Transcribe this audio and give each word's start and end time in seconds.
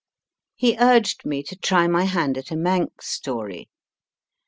He 0.55 0.75
urged 0.79 1.27
me 1.27 1.43
to 1.43 1.55
try 1.55 1.85
my 1.85 2.05
hand 2.05 2.35
at 2.35 2.49
a 2.49 2.55
Manx 2.55 3.07
story. 3.07 3.69